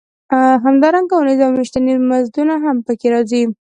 همدارنګه 0.65 1.13
اونیز 1.15 1.39
او 1.43 1.49
میاشتني 1.55 1.93
مزدونه 2.09 2.55
هم 2.63 2.77
پکې 2.85 3.07
راځي 3.13 3.41